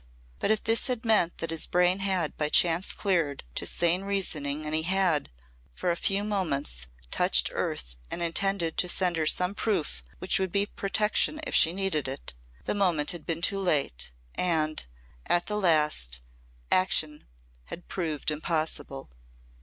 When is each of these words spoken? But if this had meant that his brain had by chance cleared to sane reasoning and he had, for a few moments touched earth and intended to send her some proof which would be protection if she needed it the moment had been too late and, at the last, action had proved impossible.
But 0.39 0.49
if 0.49 0.63
this 0.63 0.87
had 0.87 1.05
meant 1.05 1.37
that 1.37 1.51
his 1.51 1.67
brain 1.67 1.99
had 1.99 2.35
by 2.35 2.49
chance 2.49 2.91
cleared 2.91 3.43
to 3.53 3.67
sane 3.67 4.01
reasoning 4.01 4.65
and 4.65 4.73
he 4.73 4.81
had, 4.81 5.29
for 5.75 5.91
a 5.91 5.95
few 5.95 6.23
moments 6.23 6.87
touched 7.11 7.49
earth 7.53 7.97
and 8.09 8.19
intended 8.23 8.79
to 8.79 8.89
send 8.89 9.15
her 9.17 9.27
some 9.27 9.53
proof 9.53 10.01
which 10.17 10.39
would 10.39 10.51
be 10.51 10.65
protection 10.65 11.39
if 11.45 11.53
she 11.53 11.71
needed 11.71 12.07
it 12.07 12.33
the 12.65 12.73
moment 12.73 13.11
had 13.11 13.27
been 13.27 13.43
too 13.43 13.59
late 13.59 14.11
and, 14.33 14.87
at 15.27 15.45
the 15.45 15.55
last, 15.55 16.21
action 16.71 17.27
had 17.65 17.87
proved 17.87 18.31
impossible. 18.31 19.11